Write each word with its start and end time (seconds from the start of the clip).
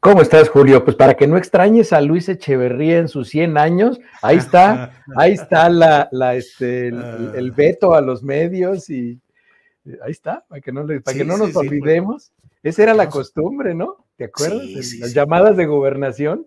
¿Cómo 0.00 0.22
estás, 0.22 0.48
Julio? 0.48 0.84
Pues 0.84 0.96
para 0.96 1.14
que 1.14 1.26
no 1.26 1.36
extrañes 1.36 1.92
a 1.92 2.00
Luis 2.00 2.28
Echeverría 2.28 2.98
en 2.98 3.08
sus 3.08 3.28
100 3.30 3.58
años, 3.58 3.98
ahí 4.22 4.36
está, 4.36 4.92
ahí 5.16 5.32
está 5.32 5.68
la, 5.68 6.08
la 6.12 6.36
este, 6.36 6.88
el, 6.88 7.32
el, 7.34 7.50
veto 7.50 7.94
a 7.94 8.00
los 8.00 8.22
medios 8.22 8.90
y 8.90 9.20
ahí 10.04 10.12
está, 10.12 10.44
para 10.48 10.60
que 10.60 10.70
no, 10.70 10.86
para 10.86 11.00
Sí, 11.12 11.18
que 11.18 11.24
no 11.24 11.34
sí, 11.34 11.40
nos 11.40 11.50
sí, 11.50 11.56
olvidemos. 11.56 12.32
Esa 12.62 12.84
era 12.84 12.94
la 12.94 13.08
costumbre, 13.08 13.74
¿no? 13.74 14.06
¿Te 14.16 14.24
acuerdas? 14.24 14.62
Las 15.00 15.14
llamadas 15.14 15.56
de 15.56 15.66
gobernación. 15.66 16.46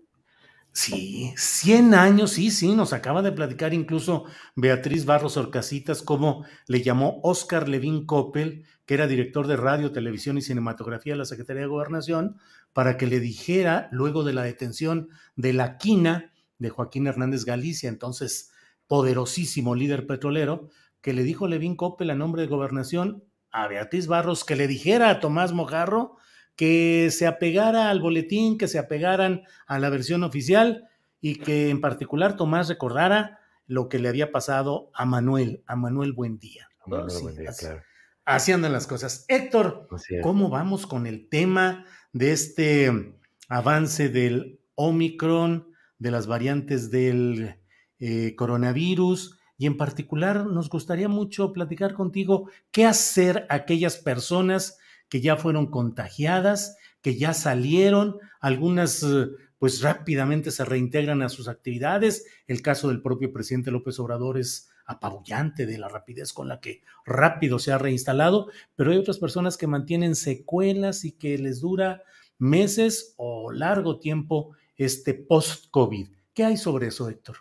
Sí, 0.74 1.34
100 1.36 1.92
años, 1.92 2.30
sí, 2.32 2.50
sí, 2.50 2.74
nos 2.74 2.94
acaba 2.94 3.20
de 3.20 3.32
platicar 3.32 3.74
incluso 3.74 4.24
Beatriz 4.56 5.04
Barros 5.04 5.36
Orcasitas, 5.36 6.00
como 6.00 6.46
le 6.66 6.80
llamó 6.80 7.20
Oscar 7.22 7.68
Levín 7.68 8.06
Coppel, 8.06 8.64
que 8.86 8.94
era 8.94 9.06
director 9.06 9.46
de 9.46 9.56
radio, 9.56 9.92
televisión 9.92 10.38
y 10.38 10.42
cinematografía 10.42 11.12
de 11.12 11.18
la 11.18 11.24
Secretaría 11.26 11.62
de 11.62 11.68
Gobernación, 11.68 12.38
para 12.72 12.96
que 12.96 13.06
le 13.06 13.20
dijera, 13.20 13.88
luego 13.92 14.24
de 14.24 14.32
la 14.32 14.42
detención 14.42 15.08
de 15.36 15.52
la 15.52 15.76
quina 15.76 16.32
de 16.58 16.70
Joaquín 16.70 17.06
Hernández 17.06 17.44
Galicia, 17.44 17.88
entonces 17.88 18.52
poderosísimo 18.86 19.74
líder 19.74 20.06
petrolero, 20.06 20.68
que 21.00 21.12
le 21.12 21.22
dijo 21.24 21.48
Levín 21.48 21.76
Coppel 21.76 22.10
a 22.10 22.14
nombre 22.14 22.42
de 22.42 22.48
Gobernación 22.48 23.24
a 23.50 23.68
Beatriz 23.68 24.06
Barros 24.06 24.44
que 24.44 24.56
le 24.56 24.66
dijera 24.66 25.10
a 25.10 25.20
Tomás 25.20 25.52
Mojarro 25.52 26.16
que 26.56 27.10
se 27.10 27.26
apegara 27.26 27.90
al 27.90 28.00
boletín, 28.00 28.58
que 28.58 28.68
se 28.68 28.78
apegaran 28.78 29.42
a 29.66 29.78
la 29.78 29.90
versión 29.90 30.22
oficial 30.22 30.88
y 31.20 31.36
que 31.36 31.70
en 31.70 31.80
particular 31.80 32.36
Tomás 32.36 32.68
recordara 32.68 33.40
lo 33.66 33.88
que 33.88 33.98
le 33.98 34.08
había 34.08 34.32
pasado 34.32 34.90
a 34.94 35.04
Manuel, 35.04 35.62
a 35.66 35.76
Manuel 35.76 36.12
Buendía. 36.12 36.68
Bueno, 36.86 37.08
Sí, 37.08 37.22
buen 37.22 37.36
día, 37.36 37.50
así, 37.50 37.66
claro. 37.66 37.82
así 38.24 38.52
andan 38.52 38.72
las 38.72 38.86
cosas. 38.86 39.24
Héctor. 39.28 39.88
¿cómo 40.22 40.50
vamos 40.50 40.86
con 40.86 41.06
el 41.06 41.28
tema 41.28 41.86
de 42.12 42.32
este 42.32 43.14
avance 43.48 44.08
del 44.08 44.60
Omicron, 44.74 45.68
de 45.98 46.10
las 46.10 46.26
variantes 46.26 46.90
del 46.90 47.56
eh, 47.98 48.34
coronavirus? 48.36 49.38
Y 49.58 49.66
en 49.66 49.76
particular 49.76 50.46
nos 50.46 50.68
gustaría 50.68 51.08
mucho 51.08 51.52
platicar 51.52 51.94
contigo 51.94 52.50
qué 52.70 52.84
hacer 52.84 53.46
aquellas 53.48 53.96
personas 53.96 54.78
que 55.08 55.20
ya 55.20 55.36
fueron 55.36 55.66
contagiadas, 55.66 56.76
que 57.00 57.16
ya 57.16 57.34
salieron, 57.34 58.18
algunas 58.40 59.02
eh, 59.02 59.28
pues 59.58 59.80
rápidamente 59.80 60.50
se 60.50 60.64
reintegran 60.64 61.22
a 61.22 61.28
sus 61.28 61.46
actividades. 61.46 62.26
El 62.48 62.62
caso 62.62 62.88
del 62.88 63.00
propio 63.00 63.32
presidente 63.32 63.70
López 63.70 64.00
Obrador 64.00 64.38
es 64.38 64.71
apabullante 64.92 65.66
de 65.66 65.78
la 65.78 65.88
rapidez 65.88 66.32
con 66.32 66.48
la 66.48 66.60
que 66.60 66.82
rápido 67.04 67.58
se 67.58 67.72
ha 67.72 67.78
reinstalado, 67.78 68.48
pero 68.76 68.92
hay 68.92 68.98
otras 68.98 69.18
personas 69.18 69.56
que 69.56 69.66
mantienen 69.66 70.14
secuelas 70.14 71.04
y 71.04 71.12
que 71.12 71.36
les 71.38 71.60
dura 71.60 72.02
meses 72.38 73.14
o 73.16 73.52
largo 73.52 73.98
tiempo 73.98 74.56
este 74.76 75.14
post-COVID. 75.14 76.08
¿Qué 76.34 76.44
hay 76.44 76.56
sobre 76.56 76.88
eso, 76.88 77.08
Héctor? 77.08 77.36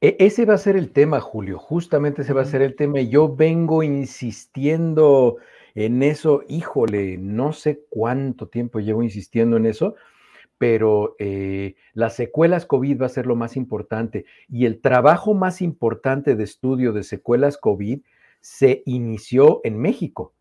E- 0.00 0.16
ese 0.18 0.44
va 0.44 0.54
a 0.54 0.58
ser 0.58 0.76
el 0.76 0.90
tema, 0.90 1.20
Julio. 1.20 1.58
Justamente 1.58 2.22
ese 2.22 2.32
va 2.32 2.42
a 2.42 2.46
ser 2.46 2.62
el 2.62 2.76
tema. 2.76 3.00
Yo 3.00 3.34
vengo 3.34 3.82
insistiendo 3.82 5.36
en 5.74 6.02
eso. 6.02 6.42
Híjole, 6.48 7.18
no 7.18 7.52
sé 7.52 7.84
cuánto 7.88 8.48
tiempo 8.48 8.80
llevo 8.80 9.02
insistiendo 9.02 9.56
en 9.56 9.66
eso, 9.66 9.94
pero 10.58 11.14
eh, 11.18 11.76
las 11.94 12.16
secuelas 12.16 12.66
COVID 12.66 13.00
va 13.02 13.06
a 13.06 13.10
ser 13.10 13.26
lo 13.26 13.36
más 13.36 13.56
importante. 13.56 14.26
Y 14.48 14.66
el 14.66 14.80
trabajo 14.80 15.34
más 15.34 15.62
importante 15.62 16.34
de 16.34 16.44
estudio 16.44 16.92
de 16.92 17.04
secuelas 17.04 17.56
COVID 17.56 18.00
se 18.40 18.82
inició 18.86 19.60
en 19.64 19.78
México. 19.78 20.34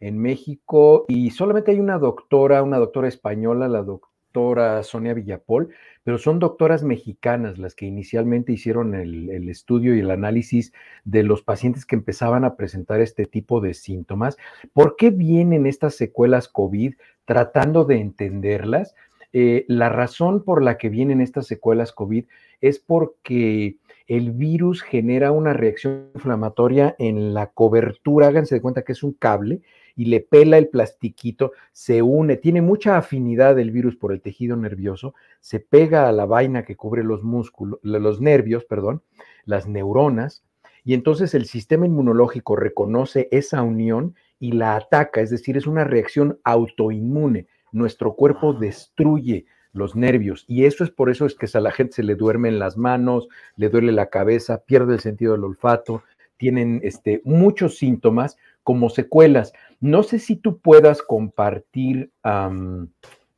En 0.00 0.18
México, 0.18 1.04
y 1.08 1.30
solamente 1.30 1.72
hay 1.72 1.80
una 1.80 1.98
doctora, 1.98 2.62
una 2.62 2.78
doctora 2.78 3.08
española, 3.08 3.68
la 3.68 3.82
doctora 3.82 4.82
Sonia 4.84 5.14
Villapol, 5.14 5.70
pero 6.04 6.18
son 6.18 6.38
doctoras 6.38 6.84
mexicanas 6.84 7.58
las 7.58 7.74
que 7.74 7.86
inicialmente 7.86 8.52
hicieron 8.52 8.94
el, 8.94 9.28
el, 9.30 9.48
estudio 9.48 9.96
y 9.96 10.00
el 10.00 10.10
análisis 10.10 10.72
de 11.04 11.22
los 11.22 11.42
pacientes 11.42 11.84
que 11.84 11.96
empezaban 11.96 12.44
a 12.44 12.56
presentar 12.56 13.00
este 13.00 13.26
tipo 13.26 13.60
de 13.60 13.74
síntomas. 13.74 14.36
¿Por 14.72 14.96
qué 14.96 15.10
vienen 15.10 15.66
estas 15.66 15.96
secuelas 15.96 16.48
COVID? 16.48 16.94
Tratando 17.24 17.84
de 17.84 18.00
entenderlas. 18.00 18.94
Eh, 19.32 19.64
la 19.68 19.88
razón 19.90 20.42
por 20.42 20.62
la 20.62 20.78
que 20.78 20.88
vienen 20.88 21.20
estas 21.20 21.46
secuelas 21.46 21.92
COVID 21.92 22.24
es 22.60 22.78
porque 22.78 23.76
el 24.06 24.30
virus 24.32 24.82
genera 24.82 25.32
una 25.32 25.52
reacción 25.52 26.10
inflamatoria 26.14 26.96
en 26.98 27.34
la 27.34 27.48
cobertura, 27.48 28.28
háganse 28.28 28.54
de 28.54 28.62
cuenta 28.62 28.82
que 28.82 28.92
es 28.92 29.02
un 29.02 29.12
cable 29.12 29.60
y 29.94 30.06
le 30.06 30.20
pela 30.20 30.56
el 30.56 30.68
plastiquito, 30.68 31.52
se 31.72 32.00
une, 32.02 32.36
tiene 32.36 32.62
mucha 32.62 32.96
afinidad 32.96 33.58
el 33.58 33.70
virus 33.70 33.96
por 33.96 34.12
el 34.12 34.22
tejido 34.22 34.56
nervioso, 34.56 35.14
se 35.40 35.60
pega 35.60 36.08
a 36.08 36.12
la 36.12 36.24
vaina 36.24 36.64
que 36.64 36.76
cubre 36.76 37.04
los 37.04 37.22
músculos, 37.22 37.80
los 37.82 38.20
nervios, 38.20 38.64
perdón, 38.64 39.02
las 39.44 39.66
neuronas, 39.66 40.44
y 40.84 40.94
entonces 40.94 41.34
el 41.34 41.44
sistema 41.44 41.84
inmunológico 41.84 42.56
reconoce 42.56 43.28
esa 43.30 43.62
unión 43.62 44.14
y 44.38 44.52
la 44.52 44.76
ataca, 44.76 45.20
es 45.20 45.30
decir, 45.30 45.56
es 45.56 45.66
una 45.66 45.84
reacción 45.84 46.38
autoinmune. 46.44 47.46
Nuestro 47.72 48.14
cuerpo 48.14 48.52
destruye 48.52 49.46
los 49.72 49.96
nervios 49.96 50.44
y 50.48 50.64
eso 50.64 50.84
es 50.84 50.90
por 50.90 51.10
eso 51.10 51.26
es 51.26 51.34
que 51.34 51.46
a 51.52 51.60
la 51.60 51.70
gente 51.70 51.94
se 51.94 52.02
le 52.02 52.14
duerme 52.14 52.48
en 52.48 52.58
las 52.58 52.76
manos, 52.76 53.28
le 53.56 53.68
duele 53.68 53.92
la 53.92 54.10
cabeza, 54.10 54.64
pierde 54.64 54.94
el 54.94 55.00
sentido 55.00 55.32
del 55.32 55.44
olfato, 55.44 56.02
tienen 56.36 56.80
este, 56.82 57.20
muchos 57.24 57.76
síntomas 57.76 58.36
como 58.62 58.90
secuelas. 58.90 59.52
No 59.80 60.02
sé 60.02 60.18
si 60.18 60.36
tú 60.36 60.58
puedas 60.58 61.02
compartir, 61.02 62.10
um, 62.24 62.88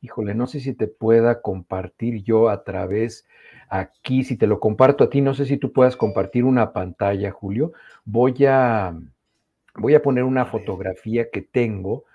híjole, 0.01 0.35
no 0.35 0.47
sé 0.47 0.59
si 0.59 0.73
te 0.73 0.87
pueda 0.87 1.41
compartir 1.41 2.23
yo 2.23 2.49
a 2.49 2.63
través 2.63 3.25
aquí, 3.69 4.23
si 4.23 4.37
te 4.37 4.47
lo 4.47 4.59
comparto 4.59 5.05
a 5.05 5.09
ti, 5.09 5.21
no 5.21 5.33
sé 5.33 5.45
si 5.45 5.57
tú 5.57 5.71
puedas 5.71 5.95
compartir 5.95 6.43
una 6.43 6.73
pantalla, 6.73 7.31
Julio. 7.31 7.71
Voy 8.03 8.45
a, 8.45 8.97
voy 9.75 9.95
a 9.95 10.01
poner 10.01 10.23
una 10.23 10.45
fotografía 10.45 11.29
que 11.31 11.41
tengo 11.41 12.05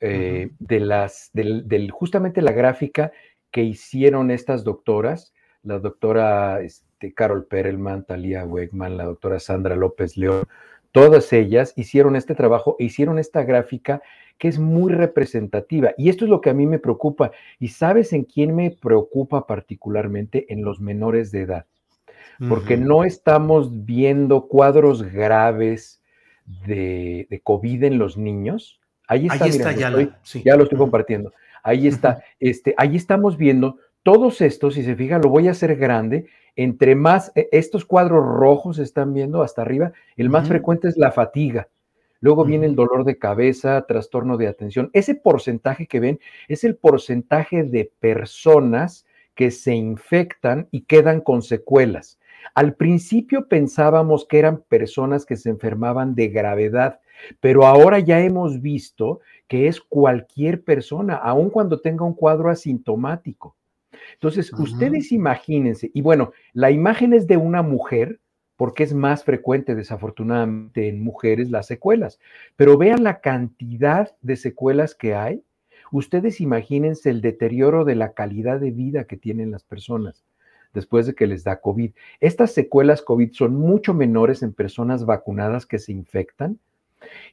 eh, 0.00 0.46
uh 0.46 0.52
-huh. 0.52 0.56
de 0.58 0.80
las, 0.80 1.30
del, 1.32 1.68
del, 1.68 1.90
justamente 1.90 2.42
la 2.42 2.52
gráfica 2.52 3.12
que 3.50 3.62
hicieron 3.62 4.30
estas 4.30 4.64
doctoras, 4.64 5.34
la 5.62 5.78
doctora 5.78 6.60
este, 6.62 7.12
Carol 7.14 7.46
Perelman, 7.46 8.04
Talía 8.04 8.44
Wegman, 8.44 8.96
la 8.96 9.04
doctora 9.04 9.38
Sandra 9.38 9.76
López 9.76 10.16
León, 10.16 10.44
todas 10.92 11.32
ellas 11.32 11.72
hicieron 11.76 12.16
este 12.16 12.34
trabajo 12.34 12.76
e 12.78 12.84
hicieron 12.84 13.18
esta 13.18 13.42
gráfica 13.44 14.02
que 14.38 14.48
es 14.48 14.58
muy 14.58 14.92
representativa. 14.92 15.92
Y 15.98 16.08
esto 16.08 16.24
es 16.24 16.30
lo 16.30 16.40
que 16.40 16.48
a 16.48 16.54
mí 16.54 16.66
me 16.66 16.78
preocupa. 16.78 17.30
¿Y 17.58 17.68
sabes 17.68 18.14
en 18.14 18.24
quién 18.24 18.56
me 18.56 18.70
preocupa 18.70 19.46
particularmente? 19.46 20.46
En 20.48 20.64
los 20.64 20.80
menores 20.80 21.30
de 21.30 21.42
edad. 21.42 21.66
Porque 22.48 22.74
uh 22.74 22.78
-huh. 22.78 22.86
no 22.86 23.04
estamos 23.04 23.84
viendo 23.84 24.48
cuadros 24.48 25.02
graves 25.02 26.02
de, 26.66 27.26
de, 27.28 27.40
COVID 27.40 27.84
en 27.84 27.98
los 27.98 28.16
niños 28.16 28.79
Ahí 29.10 29.26
está, 29.26 29.44
Ahí 29.44 29.50
está 29.50 29.72
ya, 29.72 29.88
estoy, 29.88 30.12
sí. 30.22 30.40
ya 30.44 30.54
lo 30.54 30.62
estoy 30.62 30.78
compartiendo. 30.78 31.32
Ahí 31.64 31.88
está, 31.88 32.22
este, 32.38 32.76
ahí 32.78 32.94
estamos 32.94 33.36
viendo 33.36 33.78
todos 34.04 34.40
estos, 34.40 34.74
si 34.74 34.84
se 34.84 34.94
fija, 34.94 35.18
lo 35.18 35.30
voy 35.30 35.48
a 35.48 35.50
hacer 35.50 35.74
grande. 35.74 36.28
Entre 36.54 36.94
más, 36.94 37.32
e, 37.34 37.48
estos 37.50 37.84
cuadros 37.84 38.24
rojos 38.24 38.78
están 38.78 39.12
viendo 39.12 39.42
hasta 39.42 39.62
arriba, 39.62 39.90
el 40.16 40.30
más 40.30 40.46
frecuente 40.46 40.86
es 40.86 40.96
la 40.96 41.10
fatiga. 41.10 41.68
Luego 42.20 42.44
viene 42.44 42.66
el 42.66 42.76
dolor 42.76 43.04
de 43.04 43.18
cabeza, 43.18 43.84
trastorno 43.88 44.36
de 44.36 44.46
atención. 44.46 44.90
Ese 44.92 45.16
porcentaje 45.16 45.88
que 45.88 45.98
ven 45.98 46.20
es 46.46 46.62
el 46.62 46.76
porcentaje 46.76 47.64
de 47.64 47.90
personas 47.98 49.06
que 49.34 49.50
se 49.50 49.74
infectan 49.74 50.68
y 50.70 50.82
quedan 50.82 51.20
con 51.20 51.42
secuelas. 51.42 52.19
Al 52.54 52.74
principio 52.74 53.48
pensábamos 53.48 54.26
que 54.26 54.38
eran 54.38 54.62
personas 54.62 55.24
que 55.24 55.36
se 55.36 55.50
enfermaban 55.50 56.14
de 56.14 56.28
gravedad, 56.28 57.00
pero 57.40 57.66
ahora 57.66 57.98
ya 57.98 58.20
hemos 58.20 58.60
visto 58.60 59.20
que 59.48 59.68
es 59.68 59.80
cualquier 59.80 60.62
persona, 60.64 61.14
aun 61.14 61.50
cuando 61.50 61.80
tenga 61.80 62.04
un 62.04 62.14
cuadro 62.14 62.50
asintomático. 62.50 63.56
Entonces, 64.14 64.52
ustedes 64.52 65.12
imagínense, 65.12 65.90
y 65.92 66.02
bueno, 66.02 66.32
la 66.52 66.70
imagen 66.70 67.12
es 67.12 67.26
de 67.26 67.36
una 67.36 67.62
mujer, 67.62 68.20
porque 68.56 68.82
es 68.82 68.92
más 68.92 69.24
frecuente 69.24 69.74
desafortunadamente 69.74 70.88
en 70.88 71.02
mujeres 71.02 71.50
las 71.50 71.66
secuelas, 71.66 72.18
pero 72.56 72.76
vean 72.76 73.02
la 73.02 73.20
cantidad 73.20 74.14
de 74.20 74.36
secuelas 74.36 74.94
que 74.94 75.14
hay. 75.14 75.42
Ustedes 75.92 76.40
imagínense 76.40 77.10
el 77.10 77.20
deterioro 77.20 77.84
de 77.84 77.94
la 77.94 78.12
calidad 78.12 78.60
de 78.60 78.70
vida 78.70 79.04
que 79.04 79.16
tienen 79.16 79.50
las 79.50 79.64
personas 79.64 80.24
después 80.72 81.06
de 81.06 81.14
que 81.14 81.26
les 81.26 81.44
da 81.44 81.60
COVID. 81.60 81.92
Estas 82.20 82.52
secuelas 82.52 83.02
COVID 83.02 83.32
son 83.32 83.56
mucho 83.56 83.94
menores 83.94 84.42
en 84.42 84.52
personas 84.52 85.04
vacunadas 85.04 85.66
que 85.66 85.78
se 85.78 85.92
infectan 85.92 86.58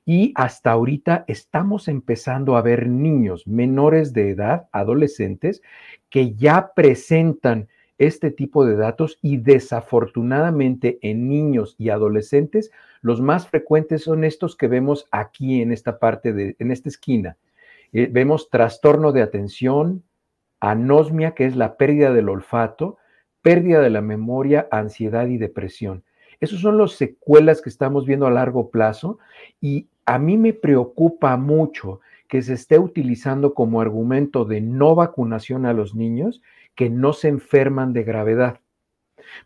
y 0.06 0.32
hasta 0.36 0.72
ahorita 0.72 1.26
estamos 1.28 1.88
empezando 1.88 2.56
a 2.56 2.62
ver 2.62 2.88
niños 2.88 3.48
menores 3.48 4.14
de 4.14 4.30
edad, 4.30 4.68
adolescentes, 4.72 5.62
que 6.10 6.34
ya 6.36 6.72
presentan 6.74 7.68
este 7.98 8.32
tipo 8.32 8.66
de 8.66 8.76
datos 8.76 9.18
y 9.22 9.38
desafortunadamente 9.38 11.00
en 11.02 11.28
niños 11.28 11.76
y 11.78 11.90
adolescentes 11.90 12.72
los 13.02 13.22
más 13.22 13.48
frecuentes 13.48 14.04
son 14.04 14.24
estos 14.24 14.56
que 14.56 14.68
vemos 14.68 15.08
aquí 15.12 15.62
en 15.62 15.72
esta 15.72 16.00
parte 16.00 16.34
de 16.34 16.56
en 16.60 16.72
esta 16.72 16.90
esquina. 16.90 17.38
Eh, 17.94 18.10
vemos 18.12 18.50
trastorno 18.50 19.12
de 19.12 19.22
atención, 19.22 20.04
anosmia, 20.60 21.32
que 21.32 21.46
es 21.46 21.56
la 21.56 21.78
pérdida 21.78 22.12
del 22.12 22.30
olfato, 22.30 22.98
pérdida 23.42 23.82
de 23.82 23.90
la 23.90 24.02
memoria, 24.02 24.68
ansiedad 24.72 25.28
y 25.28 25.38
depresión. 25.38 26.04
Esos 26.40 26.62
son 26.62 26.78
los 26.78 26.94
secuelas 26.94 27.62
que 27.62 27.70
estamos 27.70 28.06
viendo 28.06 28.28
a 28.28 28.32
largo 28.32 28.70
plazo 28.70 29.18
y 29.60 29.88
a 30.06 30.20
mí 30.20 30.38
me 30.38 30.54
preocupa 30.54 31.36
mucho 31.38 32.00
que 32.28 32.42
se 32.42 32.54
esté 32.54 32.78
utilizando 32.78 33.54
como 33.54 33.82
argumento 33.82 34.46
de 34.46 34.62
no 34.62 34.96
vacunación 34.96 35.66
a 35.66 35.74
los 35.74 35.96
niños 35.96 36.42
que 36.76 36.90
no 36.90 37.14
se 37.14 37.30
enferman 37.30 37.94
de 37.94 38.04
gravedad. 38.04 38.60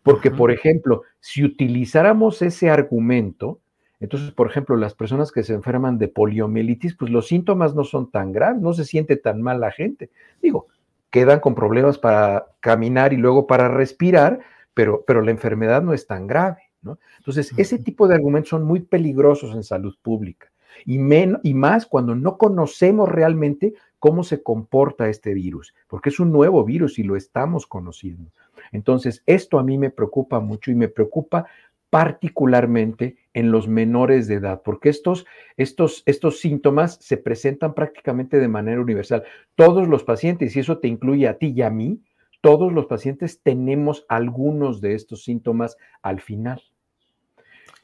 Porque, 0.02 0.30
por 0.30 0.50
ejemplo, 0.50 1.02
si 1.20 1.44
utilizáramos 1.44 2.42
ese 2.42 2.70
argumento, 2.70 3.60
entonces, 4.00 4.32
por 4.32 4.50
ejemplo, 4.50 4.76
las 4.76 4.94
personas 4.94 5.30
que 5.30 5.44
se 5.44 5.54
enferman 5.54 5.96
de 5.96 6.08
poliomielitis, 6.08 6.96
pues 6.96 7.10
los 7.10 7.28
síntomas 7.28 7.74
no 7.74 7.84
son 7.84 8.10
tan 8.10 8.32
graves, 8.32 8.60
no 8.60 8.72
se 8.72 8.84
siente 8.84 9.16
tan 9.16 9.40
mal 9.40 9.60
la 9.60 9.70
gente. 9.70 10.10
Digo, 10.42 10.66
quedan 11.12 11.40
con 11.40 11.54
problemas 11.54 11.98
para 11.98 12.46
caminar 12.60 13.12
y 13.12 13.18
luego 13.18 13.46
para 13.46 13.68
respirar, 13.68 14.40
pero, 14.74 15.04
pero 15.06 15.20
la 15.20 15.30
enfermedad 15.30 15.82
no 15.82 15.92
es 15.92 16.06
tan 16.06 16.26
grave, 16.26 16.70
¿no? 16.80 16.98
Entonces, 17.18 17.52
ese 17.58 17.78
tipo 17.78 18.08
de 18.08 18.14
argumentos 18.14 18.48
son 18.48 18.64
muy 18.64 18.80
peligrosos 18.80 19.54
en 19.54 19.62
salud 19.62 19.94
pública 20.02 20.50
y, 20.86 20.94
y 20.96 21.54
más 21.54 21.86
cuando 21.86 22.14
no 22.14 22.38
conocemos 22.38 23.10
realmente 23.10 23.74
cómo 23.98 24.24
se 24.24 24.42
comporta 24.42 25.08
este 25.10 25.34
virus, 25.34 25.74
porque 25.86 26.08
es 26.08 26.18
un 26.18 26.32
nuevo 26.32 26.64
virus 26.64 26.98
y 26.98 27.02
lo 27.02 27.14
estamos 27.14 27.66
conociendo. 27.66 28.32
Entonces, 28.72 29.22
esto 29.26 29.58
a 29.58 29.62
mí 29.62 29.76
me 29.76 29.90
preocupa 29.90 30.40
mucho 30.40 30.70
y 30.70 30.74
me 30.74 30.88
preocupa 30.88 31.46
particularmente 31.92 33.18
en 33.34 33.50
los 33.50 33.68
menores 33.68 34.26
de 34.26 34.36
edad, 34.36 34.62
porque 34.64 34.88
estos, 34.88 35.26
estos, 35.58 36.02
estos 36.06 36.40
síntomas 36.40 36.96
se 37.02 37.18
presentan 37.18 37.74
prácticamente 37.74 38.40
de 38.40 38.48
manera 38.48 38.80
universal. 38.80 39.24
Todos 39.56 39.86
los 39.86 40.02
pacientes, 40.02 40.56
y 40.56 40.60
eso 40.60 40.78
te 40.78 40.88
incluye 40.88 41.28
a 41.28 41.36
ti 41.36 41.52
y 41.54 41.60
a 41.60 41.68
mí, 41.68 42.00
todos 42.40 42.72
los 42.72 42.86
pacientes 42.86 43.42
tenemos 43.42 44.06
algunos 44.08 44.80
de 44.80 44.94
estos 44.94 45.24
síntomas 45.24 45.76
al 46.00 46.22
final. 46.22 46.62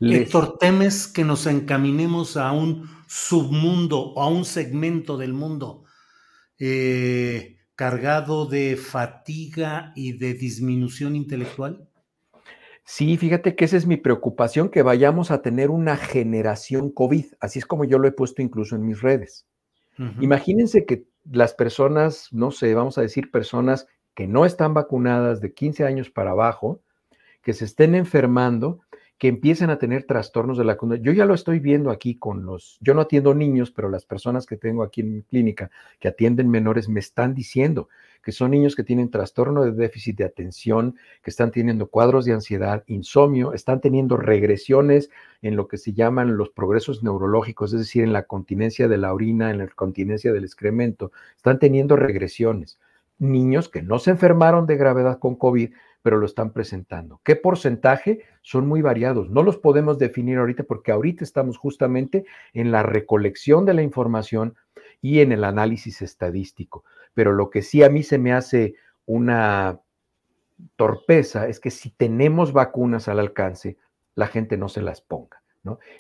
Héctor, 0.01 0.57
¿temes 0.57 1.07
que 1.07 1.25
nos 1.25 1.47
encaminemos 1.47 2.39
a 2.39 2.53
un 2.53 2.89
submundo 3.09 4.01
o 4.01 4.23
a 4.23 4.29
un 4.29 4.47
segmento 4.47 5.19
del 5.19 5.35
mundo 5.35 5.85
eh, 6.59 7.59
cargado 7.75 8.47
de 8.47 8.79
fatiga 8.79 9.93
y 9.95 10.13
de 10.13 10.33
disminución 10.33 11.15
intelectual? 11.15 11.88
Sí, 12.91 13.19
fíjate 13.19 13.55
que 13.55 13.67
esa 13.67 13.77
es 13.77 13.87
mi 13.87 13.99
preocupación, 13.99 14.71
que 14.71 14.81
vayamos 14.81 15.31
a 15.31 15.43
tener 15.43 15.69
una 15.69 15.99
generación 15.99 16.91
COVID, 16.91 17.27
así 17.39 17.59
es 17.59 17.67
como 17.67 17.85
yo 17.85 17.99
lo 17.99 18.09
he 18.09 18.13
puesto 18.13 18.41
incluso 18.41 18.77
en 18.77 18.87
mis 18.87 19.03
redes. 19.03 19.47
Imagínense 20.21 20.87
que 20.87 21.05
las 21.31 21.53
personas, 21.53 22.29
no 22.33 22.51
sé, 22.51 22.73
vamos 22.73 22.97
a 22.97 23.03
decir 23.03 23.31
personas 23.31 23.87
que 24.15 24.27
no 24.27 24.47
están 24.47 24.73
vacunadas 24.73 25.43
de 25.43 25.53
15 25.53 25.85
años 25.85 26.09
para 26.09 26.31
abajo, 26.31 26.81
que 27.43 27.53
se 27.53 27.67
estén 27.67 27.95
enfermando 27.95 28.81
que 29.19 29.29
empiecen 29.29 29.71
a 29.71 29.79
tener 29.79 30.05
trastornos 30.05 30.57
de 30.57 30.65
la 30.65 30.77
conducta. 30.77 31.03
Yo 31.03 31.13
ya 31.13 31.27
lo 31.27 31.35
estoy 31.35 31.59
viendo 31.59 31.91
aquí 31.91 32.15
con 32.15 32.47
los, 32.47 32.79
yo 32.81 32.95
no 32.95 33.03
atiendo 33.03 33.35
niños, 33.35 33.71
pero 33.73 33.89
las 33.89 34.05
personas 34.05 34.47
que 34.47 34.57
tengo 34.57 34.83
aquí 34.83 35.01
en 35.01 35.13
mi 35.13 35.23
clínica 35.23 35.71
que 35.99 36.09
atienden 36.09 36.49
menores 36.49 36.89
me 36.89 37.01
están 37.01 37.35
diciendo 37.35 37.89
que 38.23 38.33
son 38.33 38.51
niños 38.51 38.77
que 38.77 38.85
tienen 38.85 39.11
trastorno 39.11 39.65
de 39.65 39.73
déficit 39.73 40.17
de 40.17 40.25
atención, 40.25 40.97
que 41.23 41.31
están 41.31 41.51
teniendo 41.51 41.87
cuadros 41.87 42.25
de 42.25 42.33
ansiedad, 42.33 42.85
insomnio, 42.87 43.55
están 43.55 43.81
teniendo 43.81 44.17
regresiones 44.17 45.11
en 45.41 45.57
lo 45.57 45.67
que 45.67 45.79
se 45.79 45.93
llaman 45.93 46.37
los 46.37 46.51
progresos 46.51 47.03
neurológicos, 47.03 47.73
es 47.73 47.81
decir, 47.81 48.05
en 48.05 48.13
la 48.13 48.25
continencia 48.25 48.89
de 48.89 48.99
la 48.99 49.15
orina, 49.15 49.51
en 49.51 49.59
la 49.59 49.69
continencia 49.69 50.33
del 50.33 50.45
excremento, 50.45 51.11
están 51.37 51.59
teniendo 51.59 51.97
regresiones. 51.97 52.79
Niños 53.19 53.69
que 53.69 53.83
no 53.83 53.99
se 53.99 54.11
enfermaron 54.11 54.67
de 54.67 54.77
gravedad 54.77 55.19
con 55.19 55.35
COVID, 55.35 55.71
pero 56.09 56.21
lo 56.21 56.25
están 56.25 56.55
presentando. 56.55 57.21
¿Qué 57.23 57.37
porcentaje? 57.37 58.25
Son 58.41 58.67
muy 58.67 58.81
variados. 58.81 59.29
No 59.29 59.43
los 59.43 59.59
podemos 59.59 59.99
definir 59.99 60.39
ahorita 60.39 60.63
porque 60.63 60.91
ahorita 60.91 61.23
estamos 61.23 61.59
justamente 61.59 62.25
en 62.55 62.73
la 62.73 62.83
recolección 62.83 63.67
de 63.67 63.75
la 63.75 63.83
información 63.83 64.57
y 65.03 65.21
en 65.21 65.33
el 65.33 65.45
análisis 65.45 66.01
estadístico. 66.01 66.83
Pero 67.13 67.35
lo 67.35 67.51
que 67.51 67.61
sí 67.61 67.83
a 67.83 67.91
mí 67.91 68.03
se 68.03 68.17
me 68.17 68.33
hace 68.33 68.77
una 69.05 69.81
torpeza 70.77 71.47
es 71.47 71.61
que 71.61 71.71
si 71.71 71.91
tenemos 71.91 72.55
vacunas 72.55 73.07
al 73.09 73.19
alcance, 73.19 73.77
la 74.15 74.29
gente 74.29 74.57
no 74.57 74.71
se 74.71 74.81
las 74.81 75.03
ponga. 75.03 75.43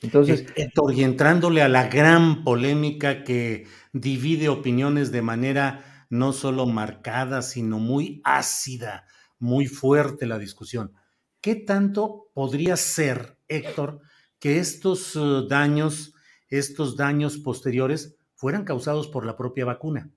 Entonces, 0.00 0.47
Héctor, 0.57 0.95
y 0.95 1.05
entrándole 1.05 1.61
a 1.61 1.69
la 1.69 1.88
gran 1.88 2.45
polémica 2.45 3.25
que 3.25 3.67
divide 3.93 4.49
opiniones 4.49 5.12
de 5.12 5.21
manera 5.21 6.07
no 6.09 6.33
solo 6.33 6.65
marcada, 6.65 7.43
sino 7.43 7.79
muy 7.79 8.23
ácida 8.25 9.05
muy 9.38 9.66
fuerte 9.66 10.26
la 10.26 10.38
discusión. 10.38 10.92
¿Qué 11.40 11.54
tanto 11.54 12.28
podría 12.35 12.76
ser, 12.76 13.37
Héctor, 13.49 14.00
que 14.38 14.59
estos 14.59 15.14
eh, 15.16 15.47
daños, 15.49 16.14
estos 16.49 16.97
daños 16.97 17.38
posteriores 17.38 18.16
fueran 18.35 18.64
causados 18.64 19.09
por 19.09 19.25
la 19.25 19.37
propia 19.37 19.64
vacuna? 19.64 20.11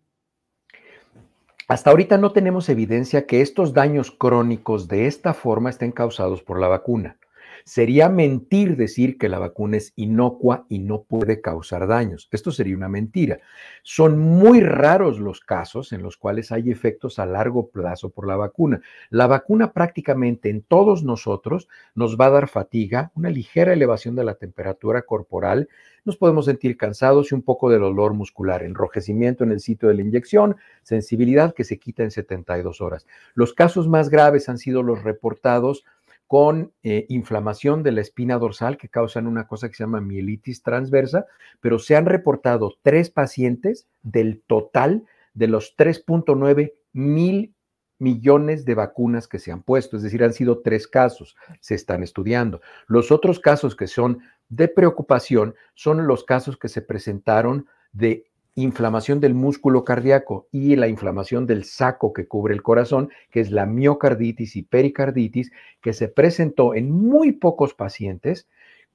Hasta 1.67 1.89
ahorita 1.89 2.17
no 2.17 2.33
tenemos 2.33 2.67
evidencia 2.69 3.25
que 3.25 3.41
estos 3.41 3.73
daños 3.73 4.11
crónicos 4.11 4.87
de 4.87 5.07
esta 5.07 5.33
forma 5.33 5.69
estén 5.69 5.91
causados 5.91 6.43
por 6.43 6.59
la 6.59 6.67
vacuna. 6.67 7.17
Sería 7.65 8.09
mentir 8.09 8.75
decir 8.75 9.17
que 9.17 9.29
la 9.29 9.39
vacuna 9.39 9.77
es 9.77 9.93
inocua 9.95 10.65
y 10.69 10.79
no 10.79 11.03
puede 11.03 11.41
causar 11.41 11.87
daños. 11.87 12.27
Esto 12.31 12.51
sería 12.51 12.75
una 12.75 12.89
mentira. 12.89 13.39
Son 13.83 14.19
muy 14.19 14.61
raros 14.61 15.19
los 15.19 15.39
casos 15.39 15.93
en 15.93 16.01
los 16.01 16.17
cuales 16.17 16.51
hay 16.51 16.69
efectos 16.69 17.19
a 17.19 17.25
largo 17.25 17.69
plazo 17.69 18.09
por 18.09 18.27
la 18.27 18.35
vacuna. 18.35 18.81
La 19.09 19.27
vacuna 19.27 19.73
prácticamente 19.73 20.49
en 20.49 20.61
todos 20.61 21.03
nosotros 21.03 21.67
nos 21.95 22.17
va 22.17 22.27
a 22.27 22.31
dar 22.31 22.47
fatiga, 22.47 23.11
una 23.15 23.29
ligera 23.29 23.73
elevación 23.73 24.15
de 24.15 24.23
la 24.23 24.35
temperatura 24.35 25.03
corporal, 25.03 25.69
nos 26.03 26.17
podemos 26.17 26.45
sentir 26.45 26.77
cansados 26.77 27.31
y 27.31 27.35
un 27.35 27.43
poco 27.43 27.69
de 27.69 27.77
dolor 27.77 28.13
muscular, 28.13 28.63
enrojecimiento 28.63 29.43
en 29.43 29.51
el 29.51 29.59
sitio 29.59 29.87
de 29.87 29.95
la 29.95 30.01
inyección, 30.01 30.55
sensibilidad 30.81 31.53
que 31.53 31.63
se 31.63 31.77
quita 31.77 32.03
en 32.03 32.09
72 32.09 32.81
horas. 32.81 33.05
Los 33.35 33.53
casos 33.53 33.87
más 33.87 34.09
graves 34.09 34.49
han 34.49 34.57
sido 34.57 34.81
los 34.81 35.03
reportados 35.03 35.85
con 36.31 36.71
eh, 36.81 37.05
inflamación 37.09 37.83
de 37.83 37.91
la 37.91 37.99
espina 37.99 38.37
dorsal 38.37 38.77
que 38.77 38.87
causan 38.87 39.27
una 39.27 39.47
cosa 39.47 39.67
que 39.67 39.75
se 39.75 39.83
llama 39.83 39.99
mielitis 39.99 40.63
transversa, 40.63 41.25
pero 41.59 41.77
se 41.77 41.97
han 41.97 42.05
reportado 42.05 42.73
tres 42.83 43.09
pacientes 43.09 43.85
del 44.01 44.41
total 44.47 45.03
de 45.33 45.47
los 45.47 45.75
3.9 45.75 46.71
mil 46.93 47.53
millones 47.99 48.63
de 48.63 48.75
vacunas 48.75 49.27
que 49.27 49.39
se 49.39 49.51
han 49.51 49.61
puesto, 49.61 49.97
es 49.97 50.03
decir, 50.03 50.23
han 50.23 50.31
sido 50.31 50.59
tres 50.59 50.87
casos, 50.87 51.35
se 51.59 51.75
están 51.75 52.01
estudiando. 52.01 52.61
Los 52.87 53.11
otros 53.11 53.41
casos 53.41 53.75
que 53.75 53.87
son 53.87 54.19
de 54.47 54.69
preocupación 54.69 55.55
son 55.75 56.07
los 56.07 56.23
casos 56.23 56.55
que 56.55 56.69
se 56.69 56.81
presentaron 56.81 57.67
de 57.91 58.30
inflamación 58.55 59.19
del 59.19 59.33
músculo 59.33 59.83
cardíaco 59.83 60.47
y 60.51 60.75
la 60.75 60.87
inflamación 60.87 61.47
del 61.47 61.63
saco 61.63 62.13
que 62.13 62.27
cubre 62.27 62.53
el 62.53 62.63
corazón, 62.63 63.09
que 63.29 63.39
es 63.39 63.51
la 63.51 63.65
miocarditis 63.65 64.55
y 64.55 64.63
pericarditis, 64.63 65.51
que 65.81 65.93
se 65.93 66.07
presentó 66.07 66.75
en 66.75 66.91
muy 66.91 67.31
pocos 67.31 67.73
pacientes 67.73 68.47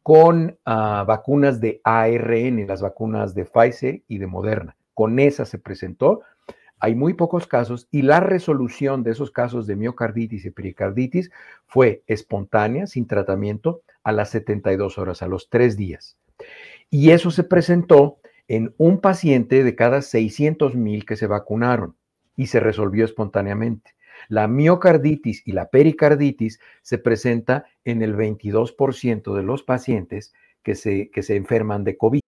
con 0.02 0.58
uh, 0.66 1.04
vacunas 1.04 1.60
de 1.60 1.80
ARN, 1.82 2.66
las 2.66 2.80
vacunas 2.80 3.34
de 3.34 3.44
Pfizer 3.44 4.02
y 4.06 4.18
de 4.18 4.26
Moderna. 4.26 4.76
Con 4.94 5.18
esa 5.18 5.44
se 5.44 5.58
presentó. 5.58 6.20
Hay 6.78 6.94
muy 6.94 7.14
pocos 7.14 7.46
casos 7.46 7.88
y 7.90 8.02
la 8.02 8.20
resolución 8.20 9.02
de 9.02 9.12
esos 9.12 9.30
casos 9.30 9.66
de 9.66 9.76
miocarditis 9.76 10.44
y 10.44 10.50
pericarditis 10.50 11.30
fue 11.66 12.02
espontánea, 12.06 12.86
sin 12.86 13.06
tratamiento, 13.06 13.80
a 14.04 14.12
las 14.12 14.30
72 14.30 14.98
horas, 14.98 15.22
a 15.22 15.26
los 15.26 15.48
tres 15.48 15.76
días. 15.76 16.16
Y 16.90 17.10
eso 17.10 17.30
se 17.30 17.42
presentó 17.42 18.18
en 18.48 18.74
un 18.78 19.00
paciente 19.00 19.64
de 19.64 19.74
cada 19.74 20.02
600 20.02 20.74
mil 20.74 21.04
que 21.04 21.16
se 21.16 21.26
vacunaron 21.26 21.96
y 22.36 22.46
se 22.46 22.60
resolvió 22.60 23.04
espontáneamente. 23.04 23.94
La 24.28 24.48
miocarditis 24.48 25.42
y 25.44 25.52
la 25.52 25.68
pericarditis 25.68 26.60
se 26.82 26.98
presenta 26.98 27.66
en 27.84 28.02
el 28.02 28.16
22% 28.16 29.34
de 29.34 29.42
los 29.42 29.62
pacientes 29.62 30.32
que 30.62 30.74
se, 30.74 31.10
que 31.10 31.22
se 31.22 31.36
enferman 31.36 31.84
de 31.84 31.96
COVID. 31.96 32.20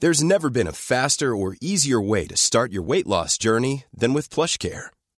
There's 0.00 0.24
never 0.24 0.48
been 0.48 0.66
a 0.66 0.72
faster 0.72 1.36
or 1.36 1.56
easier 1.60 2.00
way 2.00 2.26
to 2.26 2.34
start 2.34 2.72
your 2.72 2.82
weight 2.82 3.06
loss 3.06 3.36
journey 3.36 3.84
than 3.94 4.14
with 4.14 4.30
PlushCare. 4.30 4.88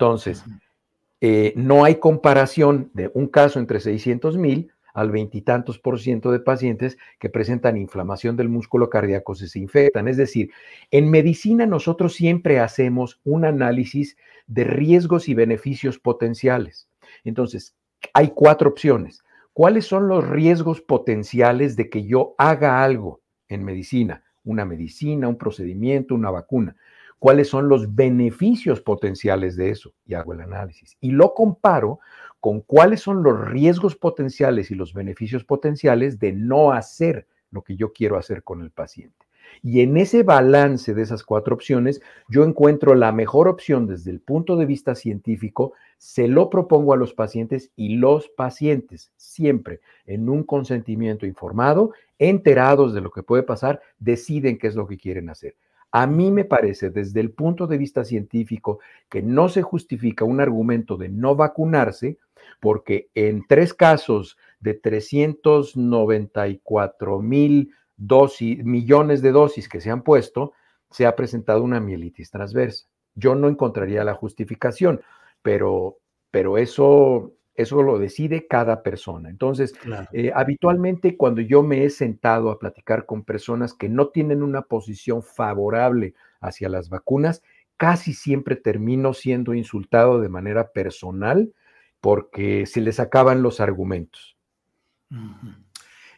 Entonces, 0.00 0.42
eh, 1.20 1.52
no 1.56 1.84
hay 1.84 1.96
comparación 1.96 2.90
de 2.94 3.10
un 3.12 3.28
caso 3.28 3.58
entre 3.58 3.80
600 3.80 4.38
mil 4.38 4.72
al 4.94 5.10
veintitantos 5.10 5.78
por 5.78 6.00
ciento 6.00 6.32
de 6.32 6.40
pacientes 6.40 6.96
que 7.18 7.28
presentan 7.28 7.76
inflamación 7.76 8.34
del 8.34 8.48
músculo 8.48 8.88
cardíaco 8.88 9.34
si 9.34 9.46
se 9.46 9.58
infectan. 9.58 10.08
Es 10.08 10.16
decir, 10.16 10.52
en 10.90 11.10
medicina 11.10 11.66
nosotros 11.66 12.14
siempre 12.14 12.60
hacemos 12.60 13.20
un 13.24 13.44
análisis 13.44 14.16
de 14.46 14.64
riesgos 14.64 15.28
y 15.28 15.34
beneficios 15.34 15.98
potenciales. 15.98 16.88
Entonces, 17.22 17.76
hay 18.14 18.30
cuatro 18.34 18.70
opciones. 18.70 19.22
¿Cuáles 19.52 19.84
son 19.84 20.08
los 20.08 20.26
riesgos 20.26 20.80
potenciales 20.80 21.76
de 21.76 21.90
que 21.90 22.06
yo 22.06 22.34
haga 22.38 22.82
algo 22.82 23.20
en 23.48 23.64
medicina? 23.64 24.24
Una 24.44 24.64
medicina, 24.64 25.28
un 25.28 25.36
procedimiento, 25.36 26.14
una 26.14 26.30
vacuna. 26.30 26.74
¿Cuáles 27.20 27.48
son 27.48 27.68
los 27.68 27.94
beneficios 27.94 28.80
potenciales 28.80 29.54
de 29.54 29.68
eso? 29.68 29.92
Y 30.06 30.14
hago 30.14 30.32
el 30.32 30.40
análisis. 30.40 30.96
Y 31.00 31.10
lo 31.10 31.34
comparo 31.34 32.00
con 32.40 32.62
cuáles 32.62 33.02
son 33.02 33.22
los 33.22 33.46
riesgos 33.46 33.94
potenciales 33.94 34.70
y 34.70 34.74
los 34.74 34.94
beneficios 34.94 35.44
potenciales 35.44 36.18
de 36.18 36.32
no 36.32 36.72
hacer 36.72 37.26
lo 37.50 37.62
que 37.62 37.76
yo 37.76 37.92
quiero 37.92 38.16
hacer 38.16 38.42
con 38.42 38.62
el 38.62 38.70
paciente. 38.70 39.26
Y 39.62 39.82
en 39.82 39.98
ese 39.98 40.22
balance 40.22 40.94
de 40.94 41.02
esas 41.02 41.22
cuatro 41.22 41.54
opciones, 41.54 42.00
yo 42.30 42.42
encuentro 42.42 42.94
la 42.94 43.12
mejor 43.12 43.48
opción 43.48 43.86
desde 43.86 44.12
el 44.12 44.20
punto 44.20 44.56
de 44.56 44.64
vista 44.64 44.94
científico, 44.94 45.74
se 45.98 46.26
lo 46.26 46.48
propongo 46.48 46.94
a 46.94 46.96
los 46.96 47.12
pacientes 47.12 47.70
y 47.76 47.96
los 47.96 48.30
pacientes, 48.30 49.12
siempre 49.16 49.80
en 50.06 50.30
un 50.30 50.44
consentimiento 50.44 51.26
informado, 51.26 51.92
enterados 52.18 52.94
de 52.94 53.02
lo 53.02 53.10
que 53.10 53.22
puede 53.22 53.42
pasar, 53.42 53.82
deciden 53.98 54.56
qué 54.56 54.68
es 54.68 54.74
lo 54.74 54.86
que 54.86 54.96
quieren 54.96 55.28
hacer. 55.28 55.56
A 55.92 56.06
mí 56.06 56.30
me 56.30 56.44
parece, 56.44 56.90
desde 56.90 57.18
el 57.20 57.32
punto 57.32 57.66
de 57.66 57.78
vista 57.78 58.04
científico, 58.04 58.78
que 59.08 59.22
no 59.22 59.48
se 59.48 59.62
justifica 59.62 60.24
un 60.24 60.40
argumento 60.40 60.96
de 60.96 61.08
no 61.08 61.34
vacunarse, 61.34 62.18
porque 62.60 63.08
en 63.14 63.44
tres 63.46 63.74
casos 63.74 64.38
de 64.60 64.74
394 64.74 67.20
mil 67.20 67.74
dosis, 67.96 68.64
millones 68.64 69.20
de 69.22 69.32
dosis 69.32 69.68
que 69.68 69.80
se 69.80 69.90
han 69.90 70.02
puesto, 70.02 70.52
se 70.90 71.06
ha 71.06 71.16
presentado 71.16 71.62
una 71.62 71.80
mielitis 71.80 72.30
transversa. 72.30 72.86
Yo 73.14 73.34
no 73.34 73.48
encontraría 73.48 74.04
la 74.04 74.14
justificación, 74.14 75.00
pero, 75.42 75.96
pero 76.30 76.58
eso, 76.58 77.32
eso 77.60 77.82
lo 77.82 77.98
decide 77.98 78.46
cada 78.46 78.82
persona. 78.82 79.30
Entonces, 79.30 79.72
claro. 79.72 80.08
eh, 80.12 80.32
habitualmente 80.34 81.16
cuando 81.16 81.40
yo 81.40 81.62
me 81.62 81.84
he 81.84 81.90
sentado 81.90 82.50
a 82.50 82.58
platicar 82.58 83.06
con 83.06 83.24
personas 83.24 83.74
que 83.74 83.88
no 83.88 84.08
tienen 84.08 84.42
una 84.42 84.62
posición 84.62 85.22
favorable 85.22 86.14
hacia 86.40 86.68
las 86.68 86.88
vacunas, 86.88 87.42
casi 87.76 88.12
siempre 88.12 88.56
termino 88.56 89.14
siendo 89.14 89.54
insultado 89.54 90.20
de 90.20 90.28
manera 90.28 90.72
personal 90.72 91.52
porque 92.00 92.66
se 92.66 92.80
les 92.80 93.00
acaban 93.00 93.42
los 93.42 93.60
argumentos. 93.60 94.36
Uh 95.10 95.16
-huh. 95.16 95.56